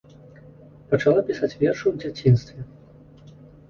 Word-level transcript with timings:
Пачала 0.93 1.25
пісаць 1.29 1.53
вершы 1.61 1.87
ў 1.93 1.95
дзяцінстве. 2.19 2.61